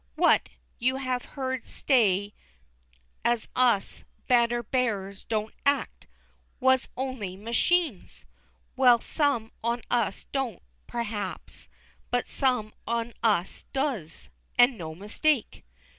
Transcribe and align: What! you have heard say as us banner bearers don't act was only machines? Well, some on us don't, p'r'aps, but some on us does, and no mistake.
What! 0.15 0.49
you 0.79 0.95
have 0.95 1.23
heard 1.37 1.63
say 1.63 2.33
as 3.23 3.47
us 3.55 4.03
banner 4.25 4.63
bearers 4.63 5.25
don't 5.25 5.53
act 5.63 6.07
was 6.59 6.89
only 6.97 7.37
machines? 7.37 8.25
Well, 8.75 8.99
some 8.99 9.51
on 9.63 9.83
us 9.91 10.23
don't, 10.31 10.63
p'r'aps, 10.87 11.67
but 12.09 12.27
some 12.27 12.73
on 12.87 13.13
us 13.21 13.67
does, 13.73 14.31
and 14.57 14.75
no 14.75 14.95
mistake. 14.95 15.63